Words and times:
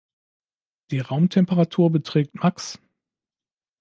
Die 0.89 0.97
Raumtemperatur 0.99 1.91
beträgt 1.91 2.33
max. 2.33 2.79